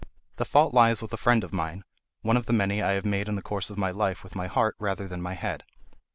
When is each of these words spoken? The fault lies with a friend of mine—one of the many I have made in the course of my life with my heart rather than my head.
The 0.37 0.45
fault 0.45 0.73
lies 0.73 1.03
with 1.03 1.13
a 1.13 1.15
friend 1.15 1.43
of 1.43 1.53
mine—one 1.53 2.35
of 2.35 2.47
the 2.47 2.53
many 2.53 2.81
I 2.81 2.93
have 2.93 3.05
made 3.05 3.27
in 3.29 3.35
the 3.35 3.41
course 3.43 3.69
of 3.69 3.77
my 3.77 3.91
life 3.91 4.23
with 4.23 4.33
my 4.33 4.47
heart 4.47 4.75
rather 4.79 5.07
than 5.07 5.21
my 5.21 5.35
head. 5.35 5.63